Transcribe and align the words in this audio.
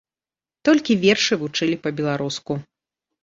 Толькі 0.69 0.95
вершы 1.03 1.33
вучылі 1.43 1.75
па-беларуску. 1.83 2.53